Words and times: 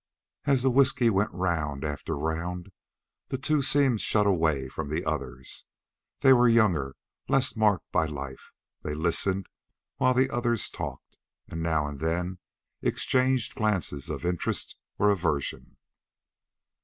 As 0.45 0.63
the 0.63 0.71
whisky 0.71 1.11
went 1.11 1.29
round 1.31 1.83
after 1.85 2.17
round 2.17 2.71
the 3.27 3.37
two 3.37 3.61
seemed 3.61 4.01
shut 4.01 4.25
away 4.25 4.67
from 4.67 4.89
the 4.89 5.05
others; 5.05 5.65
they 6.21 6.33
were 6.33 6.47
younger, 6.47 6.95
less 7.29 7.55
marked 7.55 7.85
by 7.91 8.07
life; 8.07 8.51
they 8.81 8.95
listened 8.95 9.45
while 9.97 10.15
the 10.15 10.31
others 10.31 10.71
talked, 10.71 11.17
and 11.47 11.61
now 11.61 11.85
and 11.85 11.99
then 11.99 12.39
exchanged 12.81 13.53
glances 13.53 14.09
of 14.09 14.25
interest 14.25 14.75
or 14.97 15.11
aversion. 15.11 15.77